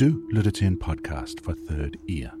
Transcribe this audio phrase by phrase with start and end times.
[0.00, 2.34] Du lytter til en podcast fra Third Ear.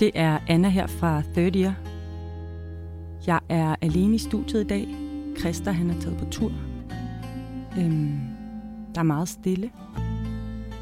[0.00, 1.74] Det er Anna her fra Third Year.
[3.26, 4.88] Jeg er alene i studiet i dag.
[5.38, 6.52] Christa han er taget på tur.
[7.78, 8.18] Øhm,
[8.94, 9.70] der er meget stille.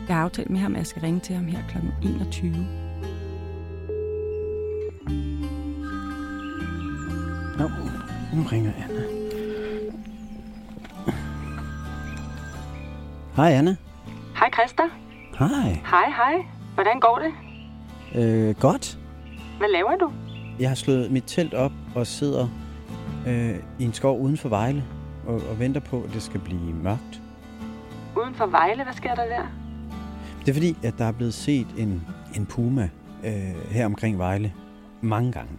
[0.08, 1.76] Jeg har aftalt med ham, at jeg skal ringe til ham her kl.
[2.02, 2.50] 21.
[7.58, 7.68] Nå,
[8.36, 9.15] nu ringer Anna.
[13.36, 13.76] Hej Anna.
[14.36, 14.82] Hej Christa.
[15.38, 15.80] Hej.
[15.90, 16.46] Hej, hej.
[16.74, 17.32] Hvordan går det?
[18.20, 18.98] Øh, godt.
[19.58, 20.12] Hvad laver du?
[20.58, 22.48] Jeg har slået mit telt op og sidder
[23.26, 24.84] øh, i en skov uden for Vejle
[25.26, 27.22] og, og venter på, at det skal blive mørkt.
[28.16, 29.46] Uden for Vejle, hvad sker der der?
[30.40, 32.90] Det er fordi, at der er blevet set en, en puma
[33.24, 34.52] øh, her omkring Vejle
[35.00, 35.52] mange gange.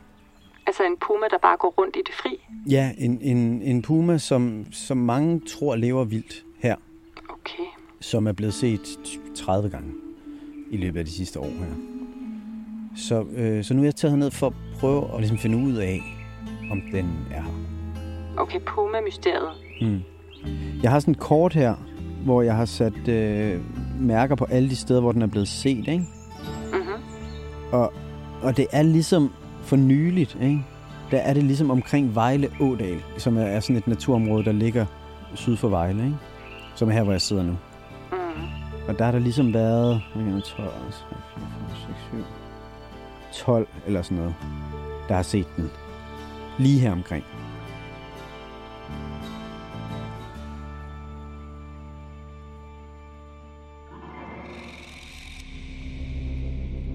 [0.68, 2.46] Altså en puma, der bare går rundt i det fri?
[2.70, 6.47] Ja, en, en, en puma, som, som mange tror lever vildt
[7.54, 7.64] Okay.
[8.00, 8.98] som er blevet set
[9.36, 9.92] 30 gange
[10.72, 11.76] i løbet af de sidste år her.
[12.96, 15.74] Så, øh, så nu er jeg taget ned for at prøve at ligesom finde ud
[15.74, 16.02] af,
[16.72, 17.52] om den er her.
[18.38, 19.52] Okay, puma-mysteriet.
[19.82, 20.00] Mm.
[20.84, 21.76] Jeg har sådan et kort her,
[22.24, 23.62] hvor jeg har sat øh,
[24.00, 26.06] mærker på alle de steder, hvor den er blevet set, ikke?
[26.74, 27.04] Mhm.
[27.72, 27.94] Og,
[28.42, 30.66] og det er ligesom for nyligt, ikke?
[31.12, 34.86] Der er det ligesom omkring Vejle Ådal, som er, er sådan et naturområde, der ligger
[35.34, 36.16] syd for Vejle, ikke?
[36.78, 37.52] Som er her, hvor jeg sidder nu.
[38.12, 38.18] Mm.
[38.88, 40.70] Og der har der ligesom været, hvad kan man, 12, 3,
[41.36, 42.00] 4, 5, 6,
[43.32, 44.36] 7, 12 eller sådan noget,
[45.08, 45.70] der har set den.
[46.60, 47.24] Lige her omkring.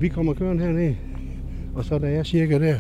[0.00, 0.94] Vi kommer kørende herned,
[1.75, 2.78] og så da jeg er cirka der,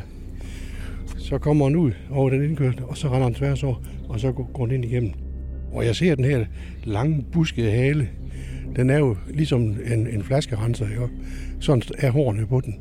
[1.18, 3.76] så kommer han ud over den indkørsel, og så render han tværs over,
[4.08, 5.21] og så går går den ind igennem.
[5.72, 6.44] Og jeg ser den her
[6.84, 8.08] lange, buskede hale.
[8.76, 11.08] Den er jo ligesom en, en flaskerenser, ikke?
[11.60, 12.74] Sådan er hårene på den.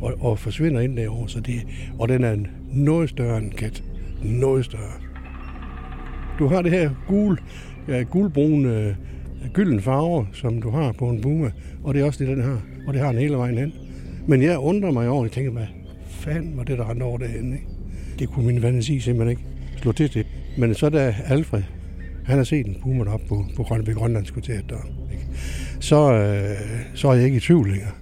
[0.00, 1.66] Og, og forsvinder ind derovre, så det,
[1.98, 2.36] og den er
[2.72, 3.82] noget større end kat.
[4.24, 4.92] Noget større.
[6.38, 7.38] Du har det her gul,
[7.88, 8.94] ja, gulbrune, øh,
[9.52, 11.50] gylden farve, som du har på en puma,
[11.84, 12.62] og det er også det, den har.
[12.86, 13.72] Og det har den hele vejen hen.
[14.26, 15.66] Men jeg undrer mig over, jeg tænker, hvad
[16.08, 17.66] fanden var det, der rendte over derhen, ikke?
[18.18, 19.42] Det kunne min fantasi simpelthen ikke
[19.76, 20.26] slå til det.
[20.58, 21.62] Men så da Alfred,
[22.26, 24.80] han har set en puma deroppe på, på Grøn, ved Grønlandskvarteret der,
[25.12, 25.26] ikke?
[25.80, 27.92] Så, øh, så er jeg ikke i tvivl længere.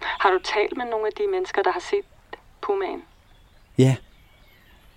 [0.00, 3.00] Har du talt med nogle af de mennesker, der har set pumaen?
[3.78, 3.96] Ja.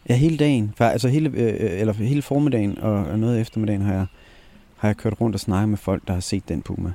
[0.10, 0.74] Ja, hele dagen.
[0.78, 4.06] For, altså hele, øh, eller hele formiddagen og, og noget af eftermiddagen har jeg,
[4.78, 6.94] har jeg kørt rundt og snakket med folk, der har set den puma.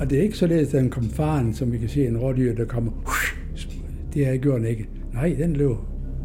[0.00, 2.54] Og det er ikke således, at den kom faren, som vi kan se en rådyr,
[2.54, 2.92] der kommer.
[4.14, 4.88] Det har jeg gjort den ikke.
[5.12, 5.76] Nej, den løb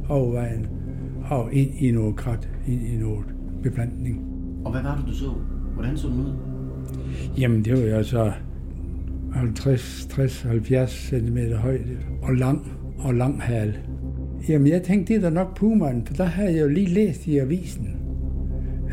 [0.10, 0.68] over vejen
[1.30, 3.26] og ind i noget krat, ind i noget
[3.64, 4.26] beplantning.
[4.66, 5.32] Og hvad var det, du så?
[5.74, 6.34] Hvordan så den ud?
[7.38, 8.32] Jamen, det var jo så
[9.34, 13.76] 50, 60, 70 cm højde og lang og lang hale.
[14.50, 17.28] Jamen, jeg tænkte, det er da nok pumaen, for der havde jeg jo lige læst
[17.28, 17.88] i avisen,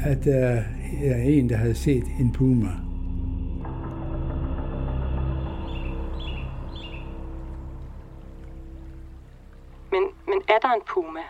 [0.05, 0.63] at der
[1.05, 2.84] er en, der havde set en puma.
[10.65, 11.25] Der en puma?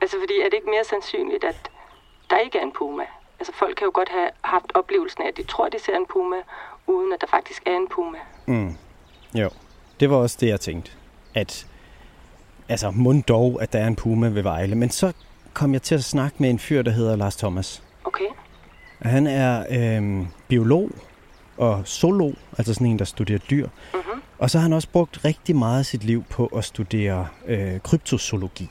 [0.00, 1.70] Altså, fordi er det ikke mere sandsynligt, at
[2.30, 3.06] der ikke er en puma?
[3.38, 6.06] Altså, folk kan jo godt have haft oplevelsen af, at de tror, de ser en
[6.12, 6.36] puma,
[6.86, 8.18] uden at der faktisk er en puma.
[8.46, 8.72] Mm.
[9.34, 9.50] Jo,
[10.00, 10.92] det var også det, jeg tænkte.
[11.34, 11.66] At,
[12.68, 14.74] altså, mund dog, at der er en puma ved Vejle.
[14.74, 15.12] Men så
[15.54, 17.82] kom jeg til at snakke med en fyr, der hedder Lars Thomas.
[18.04, 18.28] Okay.
[19.02, 20.90] Han er øh, biolog
[21.56, 23.68] og zoolog, altså sådan en, der studerer dyr.
[23.94, 24.15] Mm-hmm.
[24.38, 27.80] Og så har han også brugt rigtig meget af sit liv på at studere øh,
[27.80, 28.68] kryptozoologi.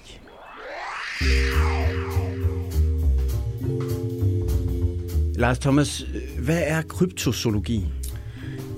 [5.36, 6.06] Lars Thomas,
[6.40, 7.86] hvad er kryptozoologi?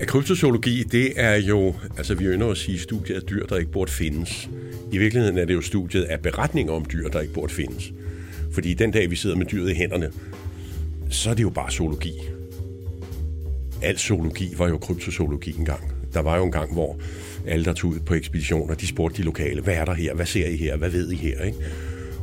[0.00, 3.72] Ja, kryptozoologi, det er jo, altså vi ønsker at sige studiet af dyr, der ikke
[3.72, 4.48] burde findes.
[4.92, 7.92] I virkeligheden er det jo studiet af beretninger om dyr, der ikke burde findes.
[8.52, 10.12] Fordi den dag, vi sidder med dyret i hænderne,
[11.10, 12.12] så er det jo bare zoologi.
[13.82, 15.97] Al zoologi var jo kryptozoologi engang.
[16.14, 16.98] Der var jo en gang, hvor
[17.46, 20.26] alle, der tog ud på ekspeditioner, de spurgte de lokale, hvad er der her, hvad
[20.26, 21.58] ser I her, hvad ved I her, ikke?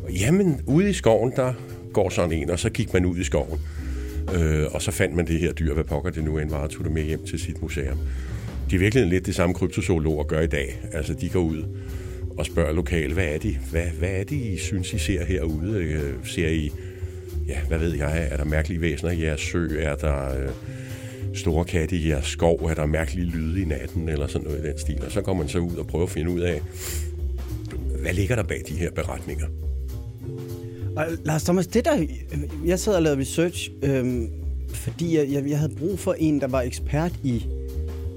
[0.03, 1.53] Og jamen, ude i skoven, der
[1.93, 3.59] går sådan en, og så gik man ud i skoven.
[4.35, 6.69] Øh, og så fandt man det her dyr, hvad pokker det nu end var, og
[6.69, 7.97] tog det med hjem til sit museum.
[8.69, 10.81] Det er virkelig lidt det samme kryptozoologer gør i dag.
[10.91, 11.63] Altså, de går ud
[12.37, 15.77] og spørger lokale, hvad er det, hvad, hvad er det, I synes, I ser herude?
[15.77, 16.71] Øh, ser I,
[17.47, 19.79] ja, hvad ved jeg, er der mærkelige væsener i jeres sø?
[19.79, 20.49] Er der øh,
[21.35, 22.55] store katte i jeres skov?
[22.55, 24.09] Er der mærkelige lyde i natten?
[24.09, 25.03] Eller sådan noget i den stil.
[25.05, 26.61] Og så kommer man så ud og prøver at finde ud af,
[28.01, 29.47] hvad ligger der bag de her beretninger?
[30.95, 32.05] Og Lars Thomas, det der,
[32.65, 34.29] jeg sad og lavede research, øhm,
[34.73, 37.45] fordi jeg, jeg, jeg havde brug for en, der var ekspert i,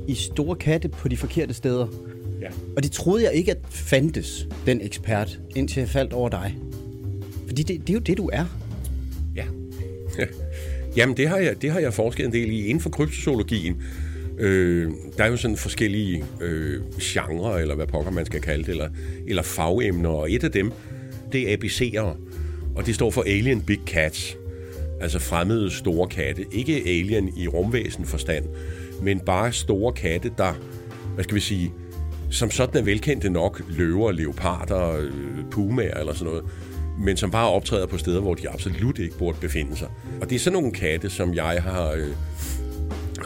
[0.09, 1.87] i store katte på de forkerte steder.
[2.41, 2.49] Ja.
[2.77, 6.57] Og det troede jeg ikke, at fandtes, den ekspert, indtil jeg faldt over dig.
[7.47, 8.45] Fordi det, det er jo det, du er.
[9.37, 9.45] Ja.
[10.99, 13.83] Jamen, det har, jeg, det har jeg forsket en del i inden for kryptozoologien.
[14.39, 18.71] Øh, der er jo sådan forskellige øh, genrer, eller hvad pokker man skal kalde det,
[18.71, 18.89] eller,
[19.27, 20.73] eller fagemner, og et af dem,
[21.33, 22.17] det er ABC'er,
[22.77, 24.37] og det står for Alien Big Cats,
[25.01, 26.45] altså fremmede store katte.
[26.53, 28.45] Ikke alien i rumvæsen forstand,
[29.03, 30.55] men bare store katte, der,
[31.15, 31.73] hvad skal vi sige,
[32.31, 35.11] som sådan er velkendte nok løver, leoparder, øh,
[35.51, 36.45] pumaer eller sådan noget,
[36.99, 39.89] men som bare optræder på steder, hvor de absolut ikke burde befinde sig.
[40.21, 42.09] Og det er sådan nogle katte, som jeg har, øh,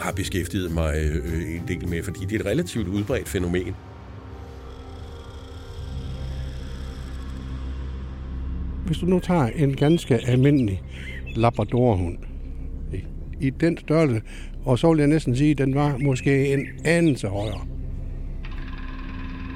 [0.01, 3.75] har beskæftiget mig øh, en del med, fordi det er et relativt udbredt fænomen.
[8.85, 10.83] Hvis du nu tager en ganske almindelig
[11.35, 12.17] labradorhund
[12.93, 13.03] i,
[13.47, 14.21] i den størrelse,
[14.65, 17.67] og så vil jeg næsten sige, at den var måske en anelse højere.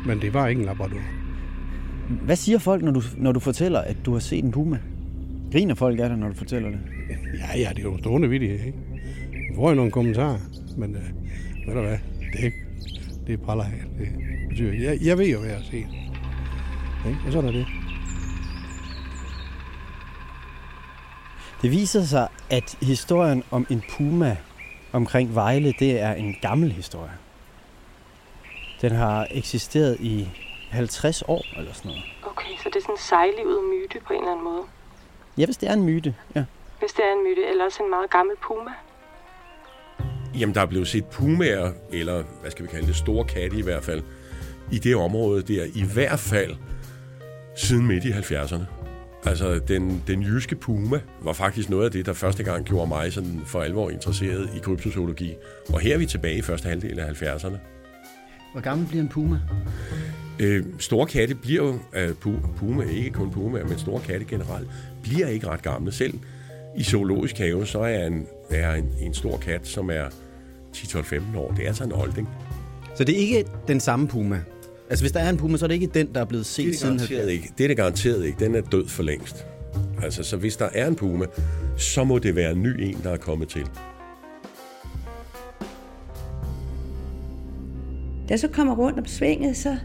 [0.06, 1.17] Men det var ikke en labrador.
[2.10, 4.80] Hvad siger folk, når du, når du fortæller, at du har set en puma?
[5.52, 6.80] Griner folk af dig, når du fortæller det?
[7.40, 8.74] Ja, ja, det er jo stående vidt, ikke?
[9.50, 10.38] Du får jo nogle kommentarer,
[10.78, 11.02] men øh,
[11.68, 11.98] ved du hvad,
[12.34, 12.58] det er ikke,
[13.28, 13.84] det er praller her.
[14.00, 14.10] Det
[14.50, 15.88] betyder, jeg, jeg ved jo, hvad jeg har set.
[17.08, 17.20] Ikke?
[17.26, 17.66] Og sådan er det.
[21.62, 24.38] Det viser sig, at historien om en puma
[24.92, 27.12] omkring Vejle, det er en gammel historie.
[28.82, 30.28] Den har eksisteret i
[30.70, 32.04] 50 år eller sådan noget.
[32.24, 34.64] Okay, så det er sådan en sejlivet myte på en eller anden måde.
[35.38, 36.44] Ja, hvis det er en myte, ja.
[36.80, 38.72] Hvis det er en myte, eller også en meget gammel puma.
[40.40, 43.62] Jamen, der er blevet set pumaer, eller hvad skal vi kalde det, store katte i
[43.62, 44.04] hvert fald,
[44.72, 46.56] i det område der, i hvert fald
[47.56, 48.64] siden midt i 70'erne.
[49.26, 53.14] Altså, den, den jyske puma var faktisk noget af det, der første gang gjorde mig
[53.14, 55.34] sådan for alvor interesseret i kryptozoologi.
[55.74, 57.58] Og her er vi tilbage i første halvdel af 70'erne.
[58.52, 59.40] Hvor gammel bliver en puma?
[60.40, 64.68] Øh, store katte bliver jo, øh, pu- puma, ikke kun puma, men store katte generelt,
[65.04, 65.92] bliver ikke ret gamle.
[65.92, 66.14] Selv
[66.78, 70.06] i zoologisk have, så er en, er en, en stor kat, som er
[70.76, 71.52] 10-12-15 år.
[71.52, 72.30] Det er altså en olding.
[72.96, 74.42] Så det er ikke den samme puma?
[74.90, 76.66] Altså, hvis der er en puma, så er det ikke den, der er blevet set
[76.66, 77.52] Det er det siden garanteret ikke.
[77.58, 78.46] Det er det garanteret ikke.
[78.46, 79.46] Den er død for længst.
[80.04, 81.26] Altså, så hvis der er en puma,
[81.78, 83.64] så må det være en ny en, der er kommet til.
[88.30, 89.78] Da jeg så kommer rundt om svinget, så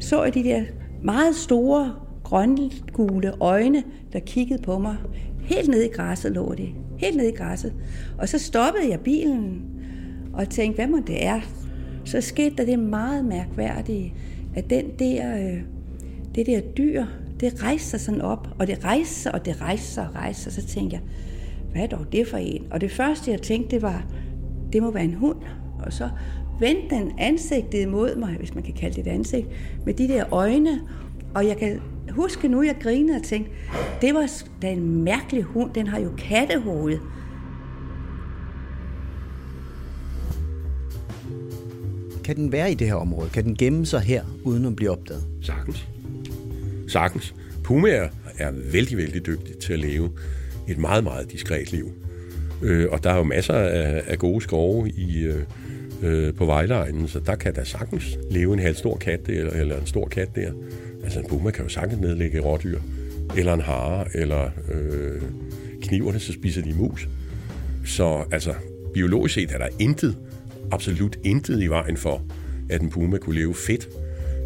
[0.00, 0.62] så jeg de der
[1.02, 4.96] meget store, grøngule øjne, der kiggede på mig.
[5.40, 6.68] Helt nede i græsset lå de.
[6.98, 7.74] Helt nede i græsset.
[8.18, 9.62] Og så stoppede jeg bilen
[10.32, 11.40] og tænkte, hvad må det er?
[12.04, 14.14] Så skete der det meget mærkværdige,
[14.54, 15.62] at den der, øh,
[16.34, 17.04] det der dyr,
[17.40, 20.42] det rejste sig sådan op, og det rejste sig, og det rejste sig og rejste
[20.42, 20.52] sig.
[20.52, 21.02] Så tænkte jeg,
[21.72, 22.66] hvad er dog det for en?
[22.70, 24.06] Og det første, jeg tænkte, det var,
[24.72, 25.38] det må være en hund.
[25.78, 26.08] Og så
[26.60, 29.46] vendte den ansigtet imod mig, hvis man kan kalde det et ansigt,
[29.86, 30.80] med de der øjne.
[31.34, 33.50] Og jeg kan huske nu, jeg grinede og tænkte,
[34.00, 34.30] det var
[34.62, 36.98] da en mærkelig hund, den har jo kattehoved.
[42.24, 43.30] Kan den være i det her område?
[43.30, 45.24] Kan den gemme sig her, uden at blive opdaget?
[45.42, 45.88] Sagtens.
[46.88, 47.34] Sagtens.
[47.64, 50.10] Pumaer er vældig, vældig dygtige til at leve
[50.68, 51.92] et meget, meget diskret liv.
[52.62, 55.42] Øh, og der er jo masser af, af gode skove i, øh,
[56.02, 59.52] øh, på Vejleegnen, så der kan der sagtens leve en halv stor kat der, eller,
[59.52, 60.52] eller en stor kat der.
[61.04, 62.80] Altså en puma kan jo sagtens nedlægge rådyr,
[63.36, 65.22] eller en hare, eller øh,
[65.82, 67.08] kniverne, så spiser de mus.
[67.84, 68.54] Så altså,
[68.94, 70.16] biologisk set er der intet,
[70.72, 72.22] absolut intet i vejen for,
[72.70, 73.88] at en puma kunne leve fedt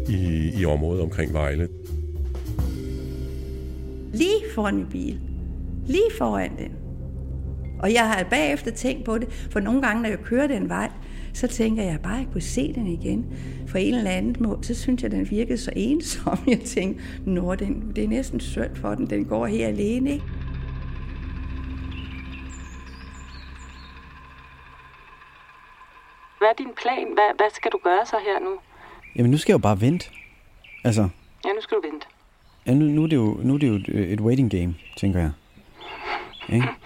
[0.09, 1.67] i, i området omkring Vejle.
[4.13, 5.19] Lige foran min bil.
[5.87, 6.71] Lige foran den.
[7.79, 10.91] Og jeg har bagefter tænkt på det, for nogle gange, når jeg kører den vej,
[11.35, 13.25] så tænker jeg bare, at jeg kunne se den igen.
[13.67, 16.37] For en eller anden måde, så synes jeg, den virkede så ensom.
[16.47, 20.25] Jeg tænkte, nå, den, det er næsten synd for den, den går her alene, ikke?
[26.37, 27.07] Hvad er din plan?
[27.13, 28.59] Hvad, hvad skal du gøre så her nu?
[29.15, 30.09] Jamen, nu skal jeg jo bare vente.
[30.83, 31.09] Altså,
[31.45, 32.07] Ja, nu skal du vente.
[32.65, 35.19] ja, nu, nu, er det jo, nu er det jo et, et waiting game, tænker
[35.19, 35.31] jeg.
[36.49, 36.67] Ikke?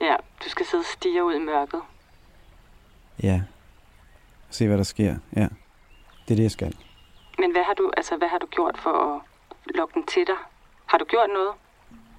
[0.00, 0.14] Ja,
[0.44, 1.80] du skal sidde og stige ud i mørket.
[3.22, 3.42] Ja.
[4.50, 5.16] Se, hvad der sker.
[5.36, 5.48] Ja.
[6.28, 6.74] Det er det, jeg skal.
[7.38, 9.20] Men hvad har du, altså, hvad har du gjort for at
[9.74, 10.34] lokke den til dig?
[10.86, 11.50] Har du gjort noget?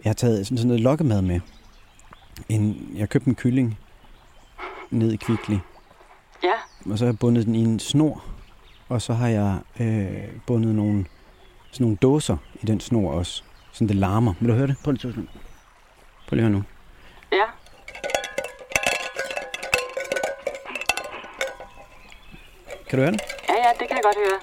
[0.03, 1.39] Jeg har taget sådan noget lokkemad med.
[2.49, 3.79] En, jeg har købt en kylling
[4.89, 5.57] ned i Kvickly.
[6.43, 6.53] Ja,
[6.91, 8.23] Og så har jeg bundet den i en snor.
[8.89, 11.05] Og så har jeg øh, bundet nogle,
[11.71, 13.43] sådan nogle dåser i den snor også.
[13.71, 14.33] Sådan det larmer.
[14.39, 14.75] Vil du høre det?
[14.83, 15.13] Prøv lige,
[16.27, 16.63] Prøv lige at høre nu.
[17.31, 17.43] ja.
[22.89, 23.22] Kan du høre det?
[23.50, 24.39] Ja, ja, det kan jeg godt høre.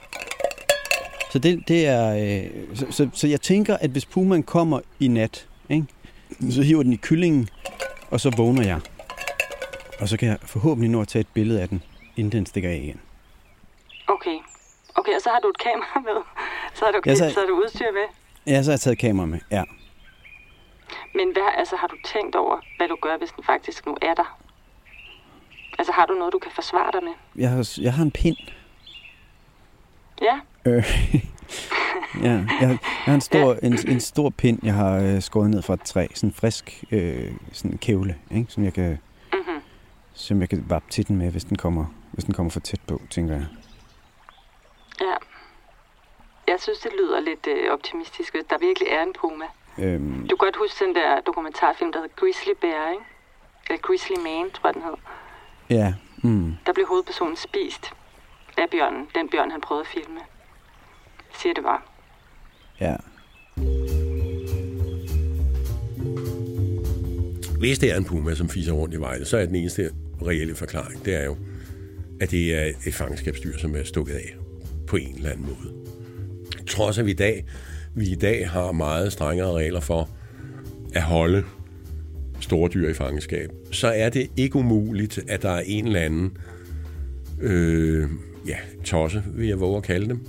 [1.30, 2.14] Så det, det er...
[2.16, 5.86] Øh, så, så, så jeg tænker, at hvis pumaen kommer i nat, ikke?
[6.50, 7.48] så hiver den i kyllingen,
[8.10, 8.80] og så vågner jeg.
[10.00, 11.82] Og så kan jeg forhåbentlig nå at tage et billede af den,
[12.16, 13.00] inden den stikker af igen.
[14.06, 14.38] Okay.
[14.94, 16.22] Okay, og så har du et kamera med.
[16.74, 17.30] Så har du, Ja, så...
[17.30, 18.06] så har du udstyr med.
[18.54, 19.40] Ja, så har jeg taget kamera med.
[19.50, 19.64] Ja.
[21.14, 24.14] Men hvad, altså, har du tænkt over, hvad du gør, hvis den faktisk nu er
[24.14, 24.38] der?
[25.78, 27.12] Altså, har du noget, du kan forsvare dig med?
[27.36, 28.36] Jeg har, jeg har en pind.
[30.22, 30.84] Ja, Øh,
[32.22, 35.50] ja, jeg, har- jeg har en stor, en, en stor pind, jeg har øh, skåret
[35.50, 36.06] ned fra et træ.
[36.14, 38.52] Sådan en frisk øh, sådan en kævle, ikke?
[38.52, 38.98] Som, jeg kan,
[39.32, 39.60] Mhm.
[40.14, 42.80] som jeg kan vappe til den med, hvis den kommer, hvis den kommer for tæt
[42.88, 43.46] på, tænker jeg.
[45.00, 45.14] ja.
[46.48, 49.44] Jeg synes, det lyder lidt øh, optimistisk, der virkelig er en puma.
[49.78, 53.04] Øhm, Du kan godt huske den der dokumentarfilm, der hedder Grizzly Bear, ikke?
[53.68, 54.94] Eller Grizzly Man, tror jeg, den hed.
[55.70, 57.92] Ja, mm, Der blev hovedpersonen spist
[58.58, 59.06] af bjørnen.
[59.14, 60.20] Den bjørn, han prøvede at filme.
[61.42, 61.80] Siger det bare.
[62.80, 62.96] ja.
[67.58, 69.90] Hvis det er en puma, som fiser rundt i Vejle, så er den eneste
[70.26, 71.36] reelle forklaring, det er jo,
[72.20, 74.34] at det er et fangenskabsdyr, som er stukket af
[74.86, 75.74] på en eller anden måde.
[76.66, 77.44] Trods at vi i dag,
[77.94, 80.08] vi i dag har meget strengere regler for
[80.94, 81.44] at holde
[82.44, 86.36] store dyr i fangenskab, så er det ikke umuligt, at der er en eller anden
[87.40, 88.08] øh,
[88.48, 90.20] ja, tosse, vil jeg våge at kalde dem,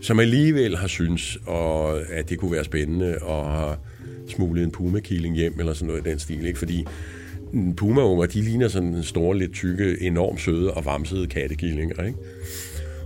[0.00, 3.78] som alligevel har synes, og at det kunne være spændende, og har
[4.28, 6.46] smuglet en pumakilling hjem, eller sådan noget i den stil.
[6.46, 6.58] Ikke?
[6.58, 6.86] Fordi
[7.76, 12.04] pumaunger, de ligner sådan en store, lidt tykke, enormt søde og vamsede kattekillinger.
[12.04, 12.18] Ikke?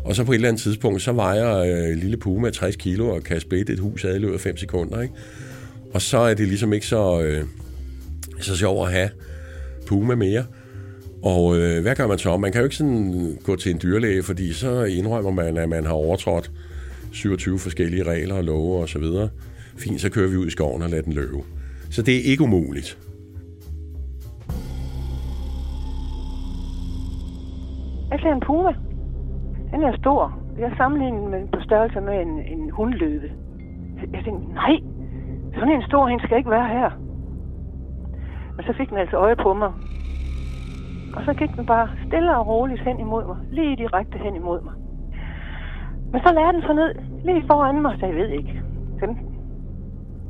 [0.05, 3.23] Og så på et eller andet tidspunkt, så vejer øh, lille puma 60 kilo og
[3.23, 5.01] kan splitte et hus ad i løbet af 5 sekunder.
[5.01, 5.15] Ikke?
[5.95, 7.45] Og så er det ligesom ikke så, øh,
[8.45, 9.11] så sjovt at have
[9.89, 10.45] puma mere.
[11.23, 12.37] Og øh, hvad gør man så?
[12.37, 15.87] Man kan jo ikke sådan gå til en dyrlæge, fordi så indrømmer man, at man
[15.87, 16.51] har overtrådt
[17.13, 19.29] 27 forskellige regler og love og så videre.
[19.79, 21.37] Fint, så kører vi ud i skoven og lader den løbe.
[21.91, 22.99] Så det er ikke umuligt.
[28.11, 28.73] Jeg ser en puma.
[29.73, 30.41] Den er stor.
[30.59, 33.31] Jeg sammenligner den med på størrelse med en, en hundløve.
[34.13, 34.75] Jeg tænkte, nej,
[35.55, 36.91] sådan en stor en skal ikke være her.
[38.61, 39.73] Men så fik den altså øje på mig.
[41.17, 43.37] Og så gik den bare stille og roligt hen imod mig.
[43.51, 44.73] Lige direkte hen imod mig.
[46.13, 48.63] Men så lagde den så ned lige foran mig, så jeg ved ikke,
[49.01, 49.37] 15,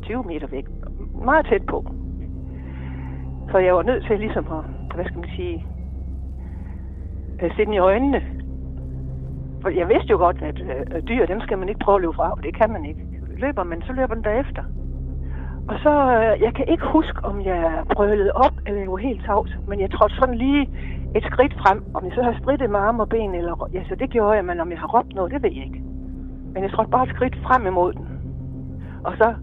[0.03, 0.67] 20 meter væk.
[1.25, 1.95] Meget tæt på.
[3.51, 5.67] Så jeg var nødt til ligesom at, hvad skal man sige,
[7.39, 8.23] at se den i øjnene.
[9.63, 12.15] For jeg vidste jo godt, at øh, dyr, dem skal man ikke prøve at løbe
[12.17, 13.01] fra, for det kan man ikke.
[13.37, 14.63] Løber man, så løber den derefter.
[15.71, 19.25] Og så, øh, jeg kan ikke huske, om jeg brølede op, eller jeg var helt
[19.25, 20.63] tavs, men jeg trådte sådan lige
[21.17, 21.85] et skridt frem.
[21.95, 24.45] Om jeg så har sprittet med arme og ben, eller, ja, så det gjorde jeg,
[24.45, 25.83] men om jeg har råbt noget, det ved jeg ikke.
[26.53, 28.07] Men jeg trådte bare et skridt frem imod den.
[29.05, 29.35] Og så,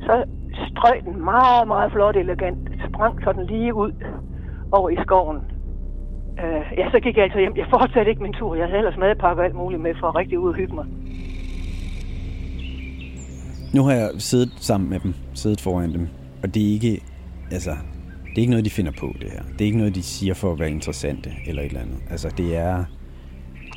[0.00, 0.24] så
[0.70, 3.92] strøg den meget, meget flot elegant, sprang sådan lige ud
[4.72, 5.38] over i skoven.
[6.44, 7.56] Øh, ja, så gik jeg altså hjem.
[7.56, 8.54] Jeg fortsatte ikke min tur.
[8.54, 10.86] Jeg havde ellers madpakke og alt muligt med for at rigtig ud og hygge mig.
[13.74, 16.08] Nu har jeg siddet sammen med dem, siddet foran dem,
[16.42, 17.02] og det er ikke,
[17.52, 17.70] altså,
[18.24, 19.42] det er ikke noget, de finder på, det her.
[19.52, 21.96] Det er ikke noget, de siger for at være interessante, eller et eller andet.
[22.10, 22.84] Altså, det er,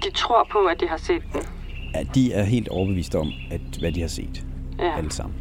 [0.03, 1.41] De tror på, at de har set den.
[1.93, 4.45] at de er helt overbeviste om, at hvad de har set,
[4.79, 4.97] Ja.
[4.97, 5.35] alle sammen.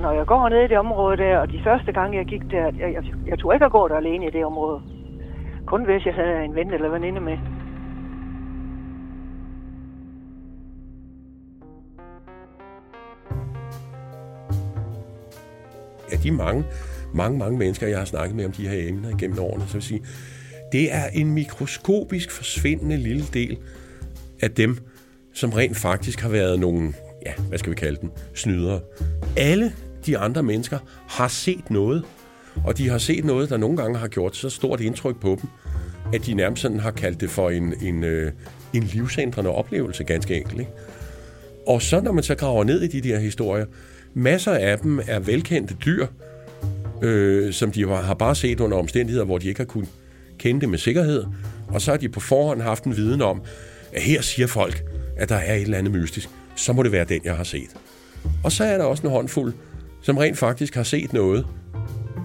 [0.00, 2.64] når jeg går ned i det område der, og de første gange jeg gik der,
[2.64, 4.80] jeg, jeg, jeg tog ikke at gå der alene i det område.
[5.66, 7.38] Kun hvis jeg havde en ven eller veninde med.
[16.12, 16.64] Af de mange,
[17.14, 19.82] mange, mange mennesker, jeg har snakket med om de her emner gennem årene, så vil
[19.82, 20.02] sige,
[20.72, 23.58] det er en mikroskopisk forsvindende lille del
[24.40, 24.78] af dem,
[25.32, 26.92] som rent faktisk har været nogle,
[27.26, 28.80] ja, hvad skal vi kalde dem, snydere.
[29.36, 29.72] Alle
[30.06, 32.04] de andre mennesker har set noget,
[32.64, 35.50] og de har set noget, der nogle gange har gjort så stort indtryk på dem,
[36.14, 38.32] at de nærmest sådan har kaldt det for en, en, øh,
[38.74, 40.60] en livsændrende oplevelse, ganske enkelt.
[40.60, 40.72] Ikke?
[41.66, 43.66] Og så når man så graver ned i de der historier,
[44.16, 46.06] masser af dem er velkendte dyr,
[47.02, 49.88] øh, som de har bare set under omstændigheder, hvor de ikke har kunnet
[50.38, 51.24] kende det med sikkerhed,
[51.68, 53.42] og så har de på forhånd haft en viden om,
[53.92, 54.84] at her siger folk,
[55.16, 57.76] at der er et eller andet mystisk, så må det være den, jeg har set.
[58.44, 59.54] Og så er der også en håndfuld,
[60.02, 61.46] som rent faktisk har set noget,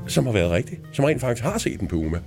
[0.08, 2.20] som har været rigtigt, som rent faktisk har set en puma.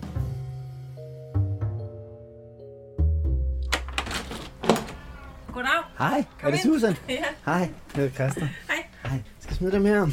[5.53, 5.71] Goddag.
[5.99, 6.75] Hej, Kom er det ind.
[6.75, 6.95] Susan?
[7.09, 7.25] Ja.
[7.45, 8.49] Hej, det er Christa.
[9.45, 10.07] Skal jeg smide dem her?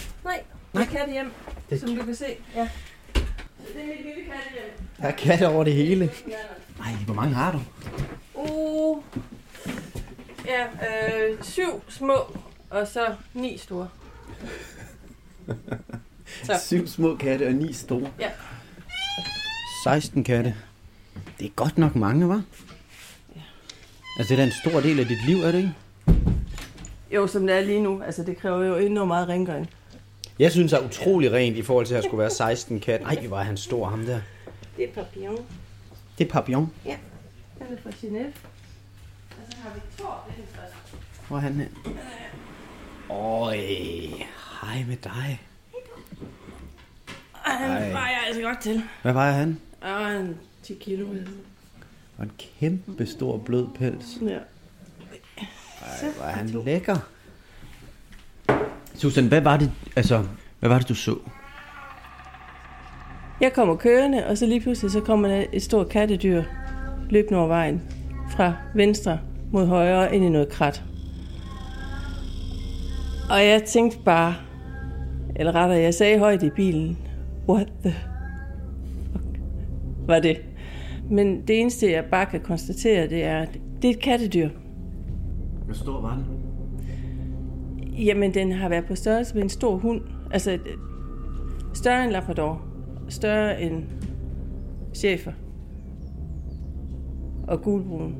[0.73, 1.31] Nej, kan det hjem,
[1.69, 2.25] Det- som du kan se.
[2.55, 2.69] Ja.
[3.13, 4.71] Det er mit lille kattehjem.
[4.97, 6.11] Der er katte over det hele.
[6.79, 7.61] Nej, hvor mange har du?
[8.33, 9.03] Uh,
[10.45, 12.37] ja, øh, syv små,
[12.69, 13.89] og så ni store.
[16.43, 16.53] Så.
[16.65, 18.11] Syv små katte og ni store.
[18.19, 18.29] Ja.
[19.83, 20.55] 16 katte.
[21.39, 22.41] Det er godt nok mange, var?
[24.19, 25.73] Altså, det er da en stor del af dit liv, er det ikke?
[27.15, 28.01] Jo, som det er lige nu.
[28.03, 29.69] Altså, det kræver jo enormt meget rengøring.
[30.39, 33.05] Jeg synes, det er utrolig rent i forhold til at skulle være 16 katte.
[33.05, 34.21] Nej, hvor er han stor, ham der.
[34.77, 35.45] Det er papillon.
[36.17, 36.73] Det er papillon.
[36.85, 36.97] Ja,
[37.59, 38.33] den er fra Genève.
[39.29, 40.97] Og så har vi Thor, det er den første.
[41.27, 41.67] Hvor er han her?
[43.09, 43.55] Øj,
[44.61, 45.41] hej med dig.
[47.45, 47.91] Ej, han Ej.
[47.91, 48.83] vejer altså godt til.
[49.01, 49.59] Hvad vejer han?
[49.81, 51.07] Og en 10 kilo.
[52.17, 54.17] Og en kæmpe stor blød pels.
[54.21, 54.37] Ja.
[55.81, 56.97] Ej, hvor er han lækker.
[58.95, 60.23] Susan, hvad var det, altså,
[60.59, 61.15] hvad var det, du så?
[63.41, 66.43] Jeg kommer kørende, og så lige pludselig så kommer der et stort kattedyr
[67.09, 67.81] løbende over vejen
[68.31, 69.19] fra venstre
[69.51, 70.83] mod højre ind i noget krat.
[73.29, 74.35] Og jeg tænkte bare,
[75.35, 76.97] eller rettere, jeg sagde højt i bilen,
[77.49, 77.95] what the
[79.13, 79.39] fuck
[80.07, 80.41] var det?
[81.09, 84.49] Men det eneste, jeg bare kan konstatere, det er, at det er et kattedyr.
[85.71, 86.25] Hvor stor var den?
[88.05, 90.01] Jamen, den har været på størrelse med en stor hund.
[90.31, 90.59] Altså,
[91.73, 92.61] større end Labrador.
[93.09, 93.83] Større end
[94.93, 95.31] chefer.
[97.47, 98.15] Og gulbrun.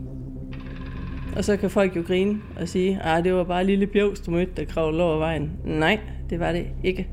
[1.35, 4.19] Og så kan folk jo grine og sige, at det var bare en lille bjøvs,
[4.19, 5.51] du mødte, der kravlede over vejen.
[5.65, 7.07] Nej, det var det ikke.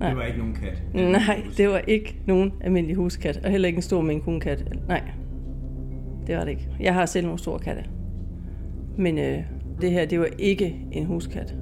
[0.00, 0.08] Nej.
[0.08, 0.82] Det var ikke nogen kat.
[0.94, 4.40] Nej, det var ikke nogen almindelig huskat, og heller ikke en stor mængde
[4.88, 5.02] Nej,
[6.26, 6.68] det var det ikke.
[6.80, 7.84] Jeg har selv nogle store katte.
[8.96, 9.42] Men øh,
[9.80, 11.54] det her, det var ikke en huskat.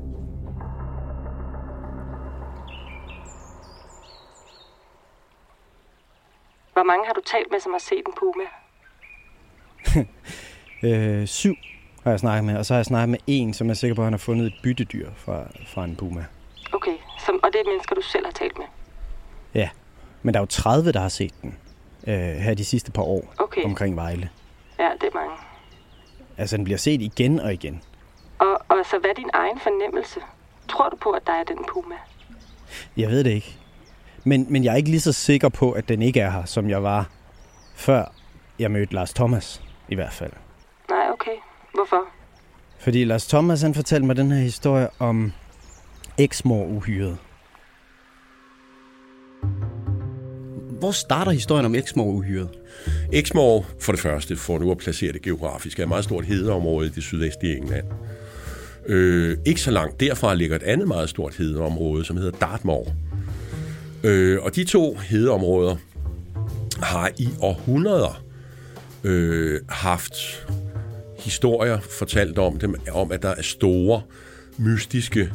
[6.73, 8.45] Hvor mange har du talt med, som har set en puma?
[10.85, 11.55] Øh, syv
[12.05, 14.03] har jeg snakket med, og så har jeg snakket med en, som er sikker på,
[14.03, 16.25] at han har fundet et byttedyr fra, fra en puma.
[16.73, 16.97] Okay,
[17.27, 18.67] som, og det er mennesker, du selv har talt med.
[19.55, 19.69] Ja,
[20.23, 21.57] men der er jo 30, der har set den
[22.07, 23.65] øh, her de sidste par år Okay.
[23.65, 24.31] omkring Vejle.
[24.79, 25.37] Ja, det er mange.
[26.37, 27.83] Altså, den bliver set igen og igen.
[28.47, 30.21] Og, og så hvad er din egen fornemmelse?
[30.69, 31.95] Tror du på, at der er den puma?
[32.97, 33.59] Jeg ved det ikke.
[34.25, 36.71] Men, men jeg er ikke lige så sikker på, at den ikke er her, som
[36.71, 37.11] jeg var,
[37.75, 38.05] før
[38.59, 40.33] jeg mødte Lars Thomas, i hvert fald.
[40.91, 41.37] Nej, okay.
[41.75, 42.05] Hvorfor?
[42.79, 45.33] Fordi Lars Thomas, han fortalte mig den her historie om
[46.19, 47.19] eksmor-uhyret.
[50.79, 52.49] Hvor starter historien om Exmoor-uhyret?
[53.13, 56.87] Exmoor, for det første, for nu at placere det geografisk, er et meget stort hedeområde
[56.87, 57.87] i det sydvestlige England.
[58.87, 62.89] Øh, ikke så langt derfra ligger et andet meget stort hedeområde, som hedder Dartmoor.
[64.05, 65.77] Øh, og de to hedeområder
[66.83, 68.25] har i århundreder
[69.05, 70.47] øh, haft
[71.19, 74.03] historier fortalt om dem, om at der er store,
[74.59, 75.33] mystiske,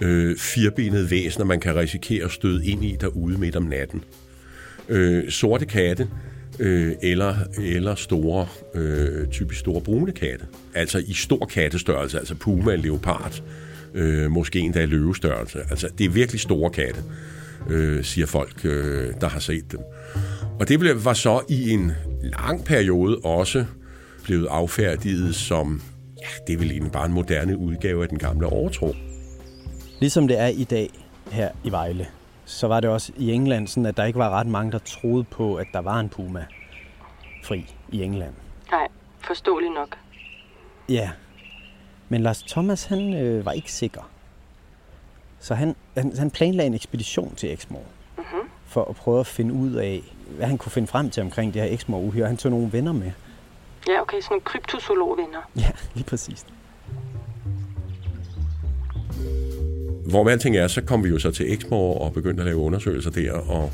[0.00, 4.04] øh, firbenede væsener, man kan risikere at støde ind i derude midt om natten.
[4.88, 6.08] Øh, sorte katte,
[6.60, 10.46] øh, eller, eller store, øh, typisk store brune katte.
[10.74, 13.42] Altså i stor kattestørrelse, altså puma, leopard,
[13.94, 15.58] øh, måske endda løvestørrelse.
[15.70, 17.00] Altså det er virkelig store katte,
[17.70, 19.80] øh, siger folk, øh, der har set dem.
[20.60, 21.92] Og det blev, var så i en
[22.22, 23.64] lang periode også
[24.24, 25.82] blevet affærdiget som,
[26.20, 28.94] ja, det er vel egentlig bare en moderne udgave af den gamle overtro.
[30.00, 30.90] Ligesom det er i dag,
[31.30, 32.06] her i Vejle,
[32.50, 35.24] så var det også i England sådan, at der ikke var ret mange, der troede
[35.24, 36.46] på, at der var en puma
[37.44, 38.34] fri i England.
[38.70, 38.88] Nej,
[39.20, 39.96] forståeligt nok.
[40.88, 41.10] Ja,
[42.08, 44.10] men Lars Thomas, han øh, var ikke sikker.
[45.40, 47.82] Så han, han, han planlagde en ekspedition til Exmoor
[48.16, 48.48] Mm-hmm.
[48.66, 50.02] for at prøve at finde ud af,
[50.36, 52.26] hvad han kunne finde frem til omkring det her Exmoor uhyre.
[52.26, 53.12] Han tog nogle venner med.
[53.88, 55.50] Ja, okay, sådan nogle kryptozoologvenner.
[55.56, 56.46] Ja, lige præcis.
[60.10, 63.10] Hvor alting er, så kom vi jo så til Exmoor og begyndte at lave undersøgelser
[63.10, 63.72] der, og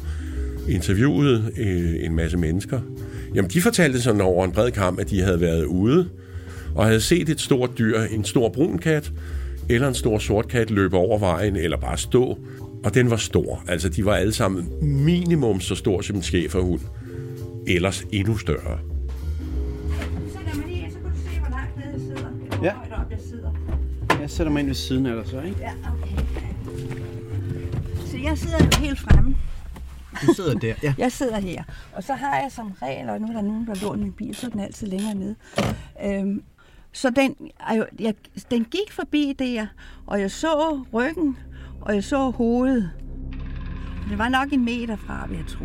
[0.69, 2.81] interviewede øh, en masse mennesker.
[3.35, 6.09] Jamen, de fortalte sådan over en bred kamp, at de havde været ude
[6.75, 9.13] og havde set et stort dyr, en stor brun kat,
[9.69, 12.39] eller en stor sort kat løbe over vejen, eller bare stå.
[12.85, 13.65] Og den var stor.
[13.69, 16.81] Altså, de var alle sammen minimum så stor som en schæferhund.
[17.67, 18.79] Ellers endnu større.
[22.63, 22.73] Ja.
[24.21, 25.57] Jeg sætter mig ind ved siden af dig så, ikke?
[25.61, 25.71] Ja,
[26.03, 26.06] okay.
[28.27, 29.37] Jeg sidder helt fremme.
[30.27, 30.95] Du sidder der, ja.
[30.99, 31.65] Jeg sidder her.
[31.93, 34.35] Og så har jeg som regel, og nu er der nogen, der låner min bil,
[34.35, 35.35] så er den altid længere nede.
[36.05, 36.43] Øhm,
[36.93, 37.37] så den,
[38.01, 38.15] jeg,
[38.51, 39.67] den gik forbi der,
[40.07, 41.37] og jeg så ryggen,
[41.81, 42.91] og jeg så hovedet.
[44.11, 45.65] Det var nok en meter fra, vil jeg tro.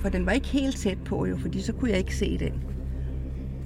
[0.00, 2.52] For den var ikke helt tæt på jo, fordi så kunne jeg ikke se den.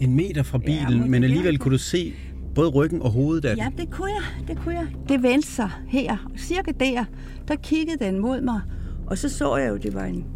[0.01, 2.15] En meter fra bilen, Ja, men alligevel kunne du se
[2.57, 3.57] både ryggen og hovedet af.
[3.57, 4.87] Ja, det kunne jeg, det kunne jeg.
[5.09, 7.05] Det vendte sig her, cirka der,
[7.49, 8.61] der kiggede den mod mig,
[9.07, 10.27] og så så jeg jo, det var, en,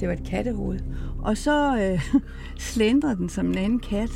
[0.00, 0.78] det var et kattehoved.
[1.18, 2.20] Og så øh,
[2.72, 4.10] slendrede den som en anden kat.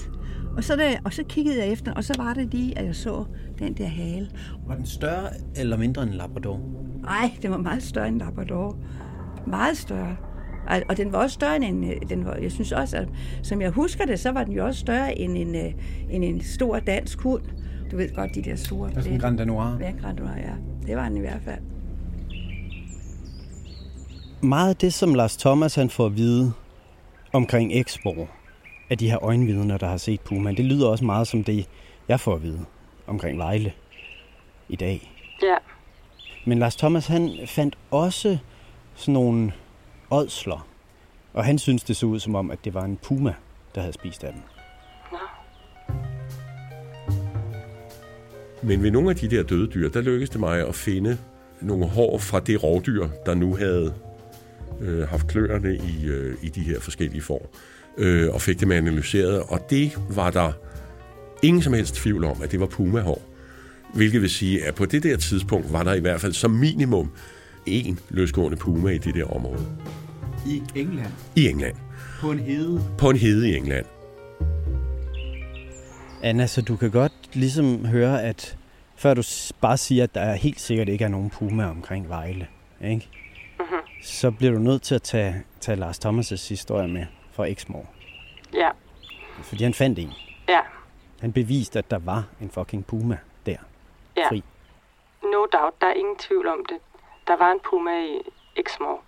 [0.56, 2.94] Og så, der, og så kiggede jeg efter, og så var det lige, at jeg
[2.94, 3.24] så
[3.58, 4.30] den der hale.
[4.66, 6.60] Var den større eller mindre end en labrador?
[7.02, 8.76] Nej, den var meget større end Labrador.
[9.46, 10.16] Meget større.
[10.68, 13.08] Og- Og den var også større end en, øh, den var, jeg synes også, at,
[13.42, 15.72] som jeg husker det, så var den jo også større end en, øh,
[16.10, 17.42] end en stor dansk hund.
[17.90, 18.90] Du ved godt, de der store.
[18.96, 19.80] Altså en Grand Danois.
[19.80, 20.52] Ja, Grand Danois, ja.
[20.86, 21.58] Det var den i hvert fald.
[24.42, 26.52] Meget af det, som Lars Thomas han får at vide
[27.32, 28.26] omkring Expo,
[28.90, 31.66] af de her øjenvidner, der har set pumaen, det lyder også meget som det,
[32.08, 32.60] jeg får at vide
[33.06, 33.72] omkring Vejle
[34.68, 35.12] i dag.
[35.42, 35.54] Ja,
[36.46, 38.38] Men Lars Thomas, han fandt også
[38.94, 39.52] sådan nogle
[40.10, 40.66] ådsler,
[41.32, 43.34] og han synes, det så ud som om, at det var en puma,
[43.74, 44.42] der havde spist af dem.
[48.62, 51.18] Men ved nogle af de der døde dyr, der lykkedes det mig at finde
[51.60, 53.94] nogle hår fra det rovdyr, der nu havde
[54.80, 57.50] øh, haft kløerne i, øh, i de her forskellige får,
[57.98, 59.42] øh, og fik dem analyseret.
[59.48, 60.52] Og det var der
[61.42, 63.22] ingen som helst tvivl om, at det var pumahår.
[63.94, 67.10] Hvilket vil sige, at på det der tidspunkt var der i hvert fald som minimum
[67.70, 69.66] en løsgående puma i det der område.
[70.46, 71.12] I England?
[71.36, 71.76] I England.
[72.20, 72.82] På en hede?
[72.98, 73.86] På en hede i England.
[76.22, 78.58] Anna, så du kan godt ligesom høre, at
[78.96, 79.22] før du
[79.60, 82.46] bare siger, at der helt sikkert ikke er nogen puma omkring Vejle,
[82.84, 83.08] ikke?
[83.58, 83.66] Mhm.
[84.02, 87.86] så bliver du nødt til at tage, tage Lars Thomas' historie med fra Exmoor.
[88.54, 88.68] ja,
[89.42, 90.12] Fordi han fandt en.
[90.48, 90.60] ja,
[91.20, 93.56] Han beviste, at der var en fucking puma der.
[94.16, 94.28] ja.
[94.28, 94.42] Fri.
[95.22, 96.76] No doubt, der er ingen tvivl om det.
[97.28, 98.18] Der var en puma i
[98.56, 99.00] Exmoor.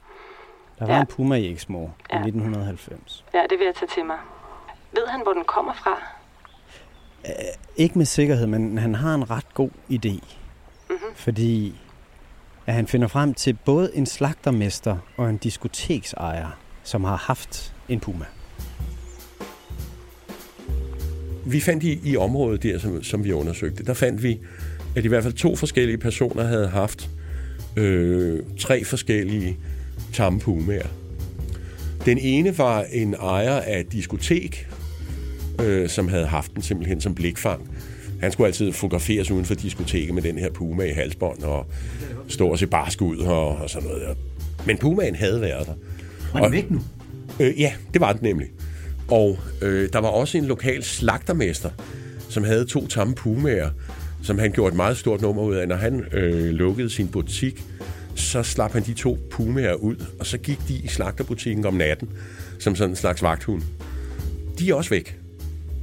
[0.78, 1.00] Der var Ja.
[1.00, 2.16] en puma i Exmoor Ja.
[2.16, 3.24] i 1990.
[3.34, 4.18] Ja, det vil jeg tage til mig.
[4.92, 6.02] Ved han, hvor den kommer fra?
[7.76, 10.34] Ikke med sikkerhed, men han har en ret god idé.
[10.90, 10.98] Mhm.
[11.14, 11.74] Fordi
[12.66, 16.48] at han finder frem til både en slagtermester og en diskoteksejer,
[16.82, 18.24] som har haft en puma.
[21.46, 24.40] Vi fandt i, i området der, som, som vi undersøgte, der fandt vi,
[24.96, 27.08] at i hvert fald to forskellige personer havde haft
[27.76, 29.58] øh, tre forskellige
[30.12, 30.86] tamme pumaer.
[32.04, 34.68] Den ene var en ejer af et diskotek,
[35.60, 37.70] øh, som havde haft den simpelthen som blikfang.
[38.20, 41.66] Han skulle altid fotograferes uden for diskoteket med den her puma i halsbånd og
[42.28, 44.16] stå og se barsk ud og, og sådan noget.
[44.66, 45.74] Men pumaen havde været der.
[46.32, 46.80] Var den væk nu?
[47.40, 48.48] Øh, ja, det var den nemlig.
[49.08, 51.70] Og øh, der var også en lokal slagtermester,
[52.28, 53.70] som havde to tamme pumaer,
[54.22, 55.68] som han gjorde et meget stort nummer ud af.
[55.68, 57.64] Når han øh, lukkede sin butik,
[58.14, 62.08] så slap han de to pumaer ud, og så gik de i slagterbutikken om natten,
[62.58, 63.62] som sådan en slags vagthund.
[64.58, 65.18] De er også væk.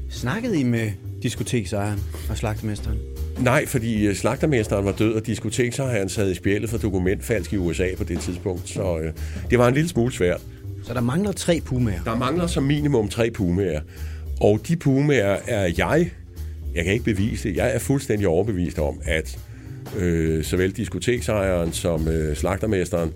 [0.10, 0.91] Snakkede I med
[1.23, 2.97] diskoteksejeren og slagtermesteren?
[3.39, 7.88] Nej, fordi øh, slagtermesteren var død, og diskoteksejeren sad i spjældet for dokumentfalsk i USA
[7.97, 9.13] på det tidspunkt, så øh,
[9.50, 10.41] det var en lille smule svært.
[10.84, 12.04] Så der mangler tre pumaer?
[12.06, 13.82] Der mangler som minimum tre pumaer.
[14.41, 16.12] Og de pumaer er jeg,
[16.75, 19.39] jeg kan ikke bevise det, jeg er fuldstændig overbevist om, at
[19.97, 23.13] øh, såvel diskoteksejeren som øh, slagtermesteren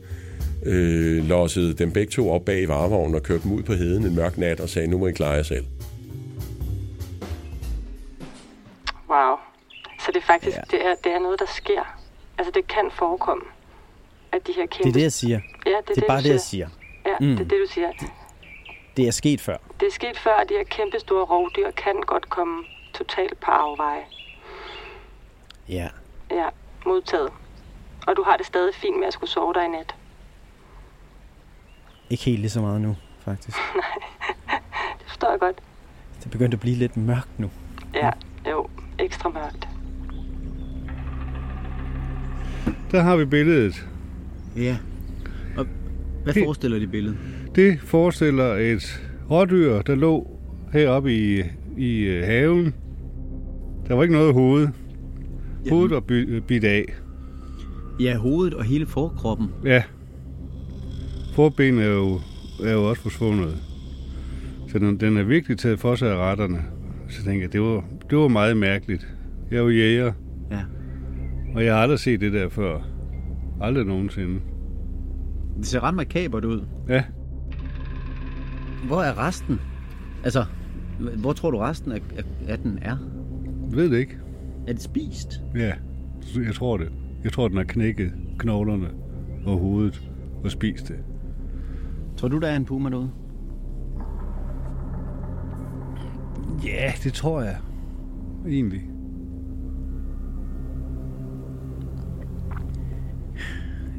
[0.66, 4.06] øh, lossede dem begge to op bag i varevognen og kørte dem ud på heden
[4.06, 5.66] en mørk nat og sagde, nu må I klare jer selv.
[9.10, 9.36] Wow.
[10.00, 10.62] Så det er faktisk, ja.
[10.72, 12.00] det, er, det er noget, der sker.
[12.38, 13.44] Altså, det kan forekomme.
[14.32, 14.84] at de her kæmpe...
[14.84, 15.40] Det er det, jeg siger.
[15.66, 16.68] Ja, det er, det er bare det, jeg siger.
[17.06, 17.28] Ja, Mm.
[17.28, 17.90] det er det, du siger.
[18.98, 19.58] Det er sket før.
[19.80, 23.52] Det er sket før, at de her kæmpe store rovdyr kan godt komme totalt på
[23.52, 24.02] afveje.
[25.70, 25.88] Ja.
[26.32, 26.46] Ja,
[26.86, 27.30] modtaget.
[28.08, 29.96] Og du har det stadig fint med at skulle sove dig i nat.
[32.10, 33.58] Ikke helt lige så meget nu, faktisk.
[35.00, 35.56] Det forstår jeg godt.
[36.20, 37.50] Det er begyndt at blive lidt mørkt nu.
[37.94, 38.10] Ja,
[38.50, 39.68] jo, ekstra mørkt.
[42.92, 43.88] Der har vi billedet.
[44.56, 44.78] Ja.
[45.58, 45.68] Og
[46.24, 47.18] hvad Det- forestiller det billede?
[47.56, 49.02] Det forestiller et
[49.32, 50.40] rådyr, der lå
[50.74, 51.44] heroppe i,
[51.78, 52.74] i øh, haven.
[53.88, 54.68] Der var ikke noget hoved.
[55.70, 56.86] Hovedet var by- bidt af.
[58.00, 59.48] Ja, hovedet og hele forkroppen.
[59.66, 59.84] Ja.
[61.34, 62.20] Forbenet er jo,
[62.64, 63.56] er jo også forsvundet.
[64.68, 66.62] Så den, den er virkelig taget for sig af retterne.
[67.10, 69.08] Så tænker jeg, det var, det var meget mærkeligt.
[69.52, 70.14] Jeg er jo jæger.
[70.52, 70.60] Ja.
[71.56, 72.80] Og jeg har aldrig set det der før.
[73.62, 74.40] Aldrig nogensinde.
[75.58, 76.62] Det ser ret makabert ud.
[76.90, 77.04] Ja.
[78.88, 79.60] Hvor er resten?
[80.24, 80.46] Altså,
[81.18, 82.02] hvor tror du resten af,
[82.48, 82.98] af, den er?
[83.72, 84.18] Ved det ikke.
[84.68, 85.42] Er det spist?
[85.56, 85.74] Ja,
[86.46, 86.92] jeg tror det.
[87.24, 88.88] Jeg tror, den har knækket knoglerne
[89.46, 90.10] og hovedet
[90.44, 90.98] og spist det.
[92.18, 93.12] Tror du, der er en puma derude?
[96.66, 97.58] Ja, det tror jeg.
[98.48, 98.82] Egentlig.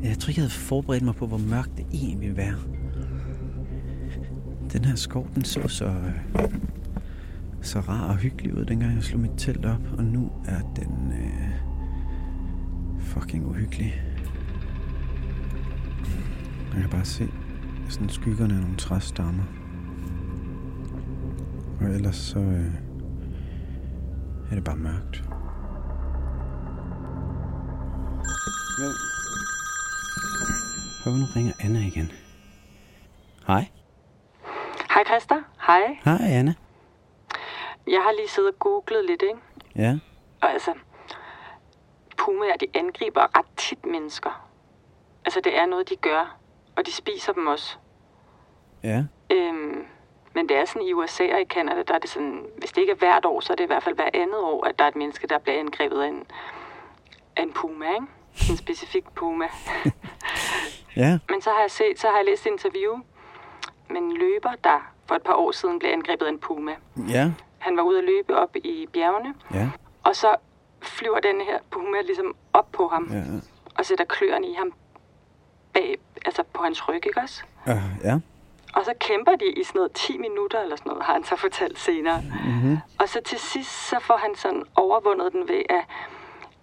[0.03, 2.55] Jeg tror ikke, jeg havde forberedt mig på, hvor mørkt det egentlig ville være.
[4.73, 6.45] Den her skov, den så så, øh,
[7.63, 9.83] så rar og hyggelig ud, dengang jeg slog mit telt op.
[9.99, 11.51] Og nu er den øh,
[13.01, 14.03] fucking uhyggelig.
[16.73, 17.29] Jeg kan bare se
[17.89, 19.45] sådan skyggerne af nogle træstammer.
[21.81, 22.75] Og ellers så øh,
[24.51, 25.25] er det bare mørkt.
[28.81, 28.89] Jo.
[31.05, 32.11] Hør, nu ringer Anna igen.
[33.47, 33.69] Hej.
[34.95, 35.35] Hej Christa.
[35.67, 35.81] Hej.
[36.05, 36.55] Hej, Anna.
[37.87, 39.39] Jeg har lige siddet og googlet lidt, ikke?
[39.77, 39.99] Ja.
[40.43, 40.75] Og altså,
[42.19, 44.49] pumaer, de angriber ret tit mennesker.
[45.25, 46.37] Altså, det er noget, de gør.
[46.77, 47.77] Og de spiser dem også.
[48.83, 49.05] Ja.
[49.31, 49.87] Øhm,
[50.35, 52.81] men det er sådan i USA og i Canada, der er det sådan, hvis det
[52.81, 54.85] ikke er hvert år, så er det i hvert fald hver andet år, at der
[54.85, 56.25] er et menneske, der bliver angrebet af en,
[57.37, 58.07] af en puma, ikke?
[58.51, 59.47] En specifik puma.
[60.97, 61.19] Ja.
[61.29, 63.01] Men så har jeg set, så har jeg læst interview
[63.91, 66.73] med en løber, der for et par år siden blev angrebet af en puma.
[67.09, 67.33] Ja.
[67.63, 69.71] Han var ude at løbe op i bjergene, Ja.
[70.05, 70.35] og så
[70.83, 73.23] flyver den her puma ligesom op på ham, Ja.
[73.79, 74.73] og sætter kløerne i ham
[75.73, 77.43] bag, altså på hans ryg, ikke også?
[77.67, 78.19] Uh, ja.
[78.75, 81.37] Og så kæmper de i sådan noget 10 minutter eller sådan noget, har han så
[81.37, 82.21] fortalt senere.
[82.45, 82.77] Mm-hmm.
[83.01, 85.85] Og så til sidst, så får han sådan overvundet den ved, at,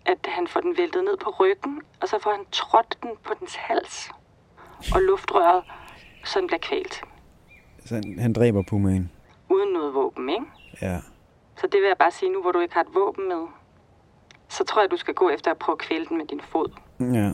[0.05, 3.33] at han får den væltet ned på ryggen, og så får han trådt den på
[3.39, 4.11] dens hals
[4.95, 5.63] og luftrøret,
[6.25, 7.01] så den bliver kvalt.
[7.85, 9.11] Så han, han dræber pumaen.
[9.49, 10.45] Uden noget våben, ikke?
[10.81, 10.97] Ja.
[11.61, 13.47] Så det vil jeg bare sige nu, hvor du ikke har et våben med.
[14.49, 16.69] Så tror jeg, du skal gå efter at prøve at kvæle den med din fod.
[16.99, 17.31] Ja.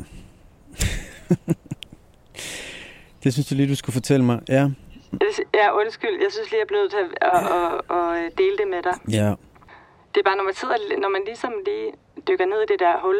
[3.23, 4.41] det synes du lige, du skulle fortælle mig.
[4.49, 4.69] Ja.
[5.11, 6.21] Jeg Ja, undskyld.
[6.21, 8.81] Jeg synes lige, jeg blev nødt til at, at, at, at, at dele det med
[8.83, 8.95] dig.
[9.19, 9.29] Ja.
[10.11, 11.91] Det er bare, når man sidder, når man ligesom lige
[12.27, 13.19] dykker ned i det der hul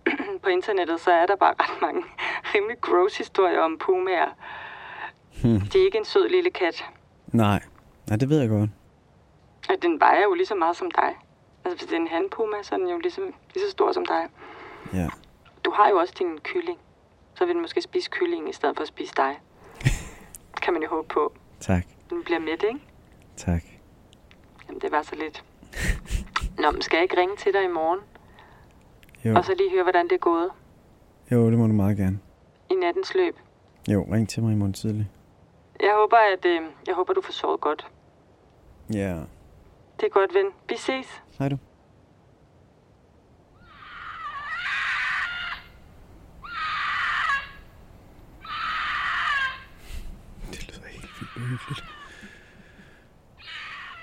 [0.42, 2.02] på internettet, så er der bare ret mange
[2.54, 4.30] rimelig gross historier om pumaer.
[5.42, 5.60] Hmm.
[5.60, 6.84] Det er ikke en sød lille kat.
[7.26, 7.62] Nej.
[8.08, 8.70] Nej, det ved jeg godt.
[9.68, 11.16] Og den vejer jo lige så meget som dig.
[11.64, 13.20] Altså, hvis det er en handpuma, så er den jo lige så,
[13.54, 14.28] lige så stor som dig.
[14.94, 15.08] Ja.
[15.64, 16.78] Du har jo også din kylling.
[17.34, 19.40] Så vil den måske spise kyllingen i stedet for at spise dig.
[20.54, 21.32] Det kan man jo håbe på.
[21.60, 21.84] Tak.
[22.10, 22.80] Den bliver mæt, ikke?
[23.36, 23.62] Tak.
[24.68, 25.44] Jamen, det var så lidt.
[26.58, 28.00] Nå, men skal jeg ikke ringe til dig i morgen?
[29.24, 29.36] Jo.
[29.36, 30.50] Og så lige høre, hvordan det er gået
[31.32, 32.18] Jo, det må du meget gerne.
[32.70, 33.36] i nattens løb.
[33.88, 35.10] Jo, ring til mig i morgen tidlig.
[35.80, 37.86] Jeg håber, at øh, jeg håber, du får sovet godt.
[38.94, 39.16] Ja.
[40.00, 40.46] Det er godt, ven.
[40.68, 41.22] Vi ses.
[41.38, 41.58] Hej du.
[50.50, 51.84] Det lyder helt vildt uhyggeligt.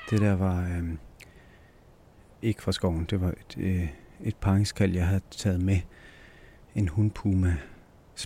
[0.10, 1.00] Det der var øhm,
[2.42, 3.06] ikke fra skoven.
[3.06, 3.90] Det var et, øh,
[4.22, 5.80] et paringskald, jeg havde taget med.
[6.76, 7.58] En hundpuma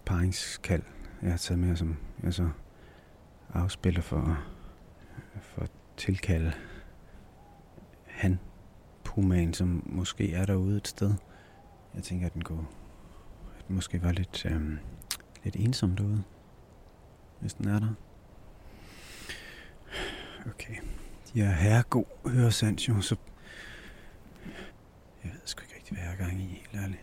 [0.05, 0.83] paringskald,
[1.21, 2.49] jeg har taget med som jeg så
[3.53, 4.37] afspiller for,
[5.41, 6.53] for tilkalde
[8.17, 8.39] han
[9.03, 11.13] pumaen, som måske er derude et sted.
[11.95, 12.71] Jeg tænker, at den går,
[13.59, 14.79] at den måske var lidt, øhm,
[15.43, 16.23] lidt ensom derude,
[17.39, 17.93] hvis den er der.
[20.45, 20.75] Okay.
[21.33, 23.15] De er herregod hører Sancho, så...
[25.23, 27.01] Jeg ved sgu ikke rigtig, hvad jeg er gang i, helt ærligt.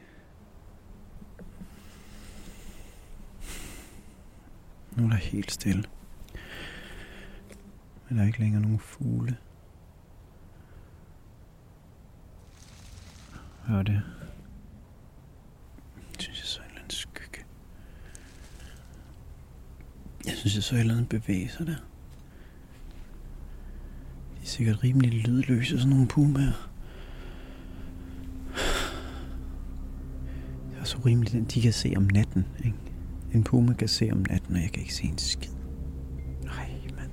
[4.96, 5.84] Nu er der helt stille.
[8.08, 9.36] Men der er ikke længere nogen fugle.
[13.66, 14.02] Hør det.
[15.96, 17.44] Jeg synes, jeg så en eller anden skygge.
[20.26, 21.76] Jeg synes, jeg så en eller andet bevæge sig der.
[24.36, 26.70] De er sikkert rimelig lydløse, sådan nogle pumaer.
[30.70, 32.78] Det er så rimeligt, at de kan se om natten, ikke?
[33.34, 35.52] En puma kan se om natten, og jeg kan ikke se en skid.
[36.44, 37.10] Nej, mand.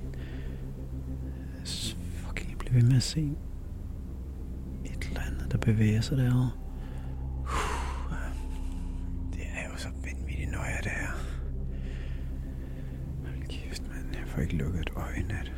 [1.66, 3.36] Fucking, jeg bliver ved med at se
[5.32, 6.52] andet, der bevæger sig derovre.
[7.40, 8.14] Uh,
[9.34, 11.12] det er jo så vanvittigt nøje, det her.
[13.26, 14.06] Hold kæft, mand.
[14.14, 15.54] Jeg får ikke lukket et øje i nat.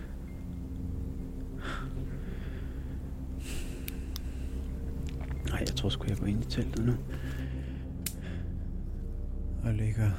[5.50, 6.94] Nej, jeg tror sgu, jeg går ind i teltet nu.
[9.64, 10.12] Og ligger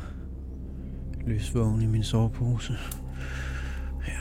[1.27, 2.73] løsvågen i min sovepose.
[4.07, 4.21] Ja.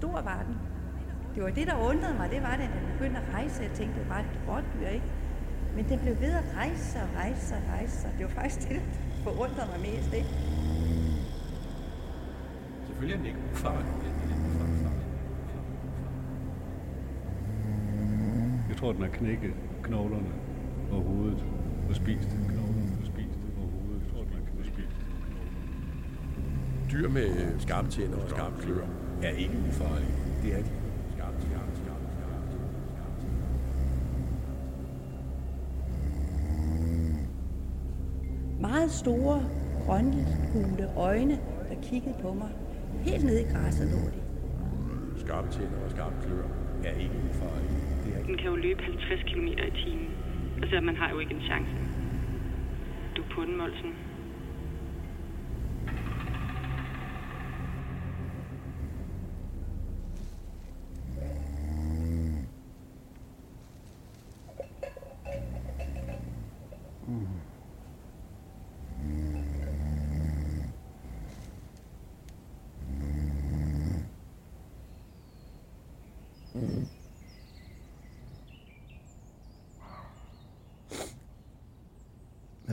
[0.00, 0.56] Stor var den.
[1.34, 2.30] Det var det, der undrede mig.
[2.30, 3.62] Det var, da den begyndte at rejse.
[3.62, 5.06] Jeg tænkte, det var et rådyr, ikke?
[5.76, 8.10] Men den blev ved at rejse sig, rejse sig, rejse sig.
[8.18, 8.82] Det var faktisk det, der
[9.24, 10.28] forundrede mig mest, ikke?
[12.86, 13.86] Selvfølgelig er den ikke ufarlig.
[18.68, 20.32] Jeg tror, den har knækket knoglerne
[20.92, 21.44] og hovedet
[21.88, 24.02] og spist knoglerne og spist og hovedet.
[24.04, 24.96] Jeg tror, den har knækket spist.
[26.92, 28.86] Dyr med skarpe tænder og skarpe klør
[29.22, 30.14] er ikke ufarlige.
[30.42, 30.70] Det er de.
[31.14, 32.40] Skarpe, skarpe, skarpe, skarpe.
[38.60, 39.42] Meget store,
[39.86, 42.48] grøngule øjne, der kiggede på mig.
[43.00, 44.20] Helt nede i græsset lå de.
[45.20, 46.46] Skarpe tænder og skarpe klør
[46.84, 47.80] er ikke ufarlige.
[48.04, 48.26] Det er de.
[48.26, 50.08] Den kan jo løbe 50 km i timen.
[50.62, 51.72] Altså, man har jo ikke en chance.
[53.16, 53.92] Du er på den, Molsen.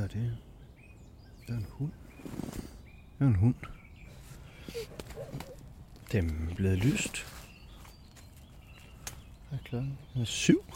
[0.08, 0.38] Er det?
[1.48, 1.92] Det er en hund.
[3.20, 3.56] Det er en hund.
[6.12, 7.26] Det er blevet lyst.
[9.50, 9.98] Hvad er klokken?
[10.14, 10.74] Den er syv.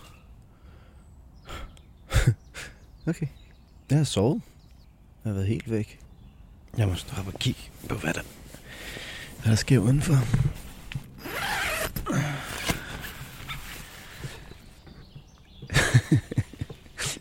[3.08, 3.28] okay.
[3.90, 4.42] Jeg har sovet.
[5.24, 6.00] Jeg har været helt væk.
[6.78, 8.24] Jeg må stoppe og kigge på, hvad der,
[9.42, 10.16] hvad der sker udenfor.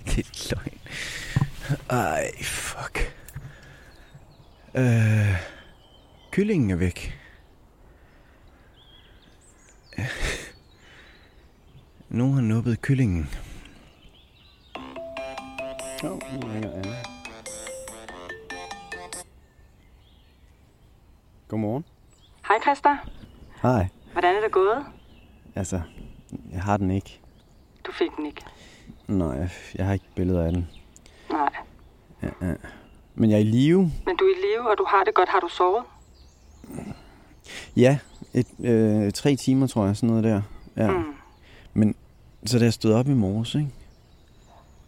[0.07, 0.81] det er løgn.
[1.91, 3.15] Ej, fuck.
[4.75, 5.37] Øh,
[6.31, 7.19] kyllingen er væk.
[12.09, 13.29] Nogen har nuppet kyllingen.
[16.05, 16.97] Oh, nu ringer Anna.
[21.49, 21.85] Godmorgen.
[22.49, 22.97] Hej, Christa.
[23.63, 23.89] Hej.
[24.13, 24.85] Hvordan er det gået?
[25.55, 25.81] Altså,
[26.53, 27.21] jeg har den ikke.
[27.87, 28.45] Du fik den ikke.
[29.09, 30.69] Nej, jeg har ikke billeder af den.
[31.31, 31.51] Nej.
[32.23, 32.55] Ja, ja.
[33.21, 33.79] Men jeg er i live.
[34.07, 35.29] Men du er i live, og du har det godt.
[35.29, 35.85] Har du sovet?
[37.77, 37.99] Ja,
[38.35, 40.43] et, øh, tre timer, tror jeg, sådan noget der.
[40.77, 40.91] Ja.
[40.91, 41.15] Mm.
[41.75, 41.95] Men
[42.47, 43.69] så da jeg stod op i morges, ikke?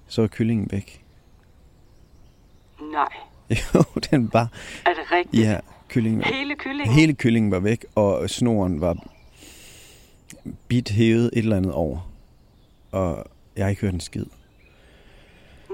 [0.06, 1.04] så var kyllingen væk.
[2.80, 3.08] Nej.
[3.74, 4.48] Jo, den var...
[4.86, 5.44] Er det rigtigt?
[5.44, 5.58] Ja,
[5.88, 6.26] kyllingen var...
[6.26, 6.94] Hele kyllingen?
[6.94, 8.96] Hele kyllingen var væk, og snoren var
[10.68, 12.10] bit hævet et eller andet over.
[12.92, 13.24] Og
[13.56, 14.26] jeg har ikke hørt en skid.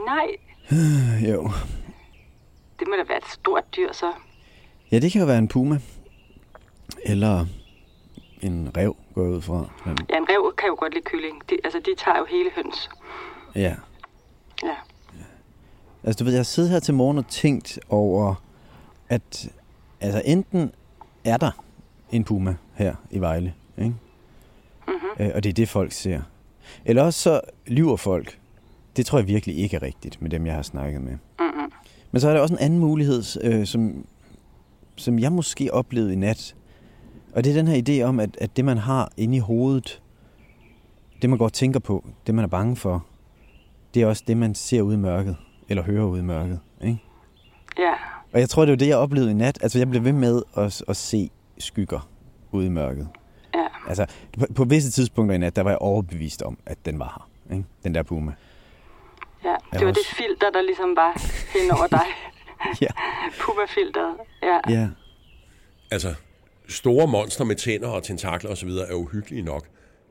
[0.07, 0.27] Nej,
[1.33, 1.51] jo.
[2.79, 4.13] Det må da være et stort dyr, så.
[4.91, 5.81] Ja, det kan jo være en puma.
[7.03, 7.47] Eller
[8.43, 9.71] en rev, går jeg ud fra.
[9.87, 11.43] Ja, en rev kan jo godt lide kylling.
[11.51, 12.91] De, altså, de tager jo hele høns.
[13.55, 13.75] ja.
[14.63, 14.75] Ja.
[16.05, 18.35] Altså, du ved, jeg har siddet her til morgen og tænkt over,
[19.09, 19.49] at
[20.01, 20.73] altså, enten
[21.25, 21.51] er der
[22.11, 23.95] en puma her i Vejle, ikke?
[24.89, 25.25] Mm-hmm.
[25.25, 26.21] Øh, og det er det, folk ser.
[26.85, 28.39] Eller også så lyver folk.
[28.97, 31.17] det tror jeg virkelig ikke er rigtigt med dem, jeg har snakket med.
[31.39, 31.73] Mm-hmm.
[32.13, 34.07] Men så er der også en anden mulighed, øh, som,
[34.97, 36.55] som jeg måske oplevede i nat.
[37.35, 40.03] Og det er den her idé om, at, at det man har inde i hovedet,
[41.23, 43.07] det man går og tænker på, det man er bange for,
[43.95, 45.37] det er også det, man ser ud i mørket,
[45.69, 46.61] eller hører ud i mørket.
[46.83, 46.99] Ikke?
[47.79, 47.93] Ja.
[48.33, 49.59] Og jeg tror, det var det, jeg oplevede i nat.
[49.63, 52.09] Altså, jeg blev ved med at, at se skygger
[52.53, 53.09] ude i mørket.
[53.55, 53.67] Ja.
[53.89, 54.07] Altså,
[54.39, 57.55] på, på visse tidspunkter i nat, der var jeg overbevist om, at den var her.
[57.57, 57.69] Ikke?
[57.85, 58.33] Den der puma.
[59.45, 61.13] Ja, det var også- det filter, der ligesom var
[61.59, 62.07] hen over dig.
[62.85, 62.89] ja.
[63.41, 64.17] Puma-filteret.
[64.43, 64.59] Ja.
[64.81, 64.89] Ja.
[65.91, 66.15] Altså,
[66.69, 68.69] store monstre med tænder og tentakler osv.
[68.69, 69.67] er uhyggelige nok.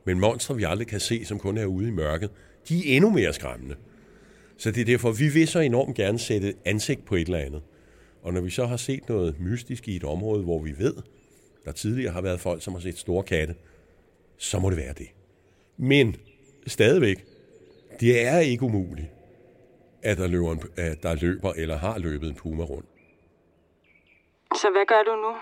[0.06, 2.30] Men monstre, vi aldrig kan se, som kun er ude i mørket,
[2.70, 3.76] de er endnu mere skræmmende.
[4.58, 7.62] Så det er derfor, vi vil så enormt gerne sætte ansigt på et eller andet.
[8.24, 10.94] Og når vi så har set noget mystisk i et område, hvor vi ved,
[11.66, 13.56] der tidligere har været folk, som har set store katte,
[14.38, 15.08] så må det være det.
[15.78, 16.16] Men
[16.68, 17.26] stadigvæk,
[18.00, 19.08] det er ikke umuligt,
[20.08, 22.86] at der løber, en, at der løber eller har løbet en puma rundt.
[24.56, 25.36] Så hvad gør du nu?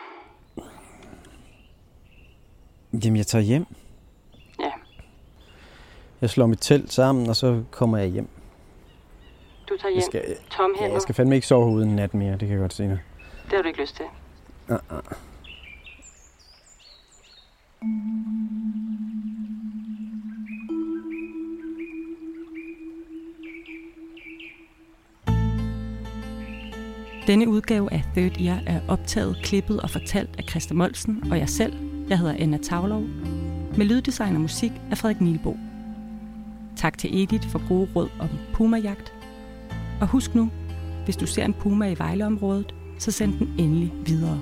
[3.03, 3.65] Jamen, jeg tager hjem.
[4.59, 4.71] Ja.
[6.21, 8.27] Jeg slår mit telt sammen, og så kommer jeg hjem.
[9.69, 10.93] Du tager hjem Jeg skal, ja, tomhændet.
[10.93, 12.97] jeg skal fandme ikke sove ude en nat mere, det kan jeg godt se nu.
[13.45, 14.05] Det har du ikke lyst til.
[14.69, 15.34] Uh, uh.
[27.27, 31.49] Denne udgave af Third Ear er optaget, klippet og fortalt af Christa Molsen og jeg
[31.49, 31.73] selv.
[32.09, 33.01] Jeg hedder Anna Tavlov.
[33.77, 35.57] Med lyddesign og musik af Frederik Nielbo.
[36.75, 39.13] Tak til Edith for gode råd om pumajagt.
[40.01, 40.51] Og husk nu,
[41.05, 44.39] hvis du ser en puma i Vejleområdet, så send den endelig videre.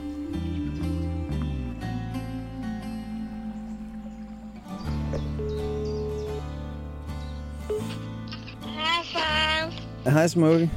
[8.64, 10.10] Hej, far.
[10.10, 10.72] Hej, Smukke.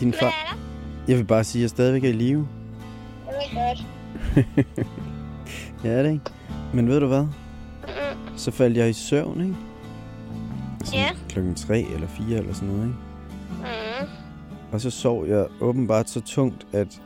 [0.00, 0.61] Din far...
[1.02, 1.08] Er?
[1.08, 2.48] Jeg vil bare sige, at jeg stadigvæk er i live.
[3.26, 3.86] Det er godt.
[5.84, 6.24] ja, er det ikke?
[6.74, 7.26] Men ved du hvad?
[8.36, 9.56] Så faldt jeg i søvn, ikke?
[10.84, 11.10] Sådan Ja.
[11.28, 12.98] Klokken 3 eller 4 eller sådan noget, ikke?
[13.58, 14.08] Mm.
[14.72, 17.02] Og så sov jeg åbenbart så tungt, at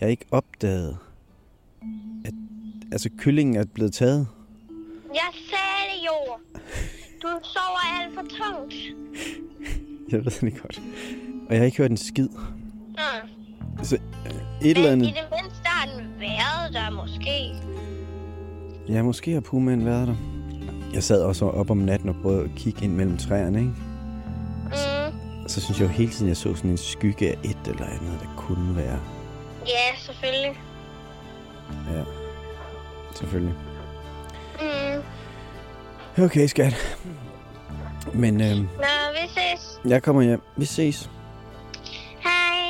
[0.00, 0.96] jeg ikke opdagede,
[2.24, 2.34] at
[2.92, 4.26] altså, kyllingen er blevet taget.
[5.14, 6.36] Jeg sagde det jo.
[7.22, 8.74] Du sover alt for tungt.
[10.10, 10.82] Jeg ved det godt.
[11.48, 12.28] Og jeg har ikke hørt en skid.
[12.98, 13.84] Mm.
[13.84, 14.32] Så øh,
[14.62, 15.22] et eller Men i andet...
[15.22, 17.54] det mindste har den været der måske.
[18.88, 20.14] Ja, måske har pumaen været der.
[20.94, 23.72] Jeg sad også op om natten og prøvede at kigge ind mellem træerne, ikke?
[24.64, 25.44] Mm.
[25.44, 27.86] Og så synes jeg jo hele tiden, jeg så sådan en skygge af et eller
[27.86, 29.00] andet, der kunne være.
[29.66, 30.60] Ja, selvfølgelig.
[31.92, 32.02] Ja,
[33.14, 33.54] selvfølgelig.
[36.16, 36.24] Mm.
[36.24, 36.98] Okay, skat.
[38.14, 38.64] Men øh, Nå,
[39.12, 39.80] vi ses.
[39.84, 40.42] jeg kommer hjem.
[40.56, 41.10] Vi ses.